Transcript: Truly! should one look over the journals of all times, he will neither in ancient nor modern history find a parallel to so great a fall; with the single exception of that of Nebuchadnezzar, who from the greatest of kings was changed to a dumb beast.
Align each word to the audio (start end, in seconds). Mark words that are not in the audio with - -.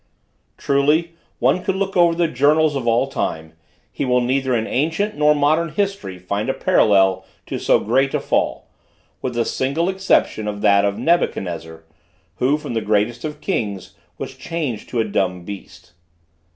Truly! 0.57 0.99
should 1.33 1.37
one 1.37 1.63
look 1.63 1.95
over 1.95 2.15
the 2.15 2.27
journals 2.27 2.75
of 2.75 2.87
all 2.87 3.05
times, 3.05 3.53
he 3.91 4.03
will 4.03 4.19
neither 4.19 4.55
in 4.55 4.65
ancient 4.65 5.15
nor 5.15 5.35
modern 5.35 5.69
history 5.69 6.17
find 6.17 6.49
a 6.49 6.55
parallel 6.55 7.23
to 7.45 7.59
so 7.59 7.77
great 7.77 8.15
a 8.15 8.19
fall; 8.19 8.67
with 9.21 9.35
the 9.35 9.45
single 9.45 9.89
exception 9.89 10.47
of 10.47 10.61
that 10.61 10.85
of 10.85 10.97
Nebuchadnezzar, 10.97 11.83
who 12.37 12.57
from 12.57 12.73
the 12.73 12.81
greatest 12.81 13.23
of 13.23 13.41
kings 13.41 13.93
was 14.17 14.33
changed 14.35 14.89
to 14.89 14.99
a 14.99 15.03
dumb 15.05 15.45
beast. 15.45 15.93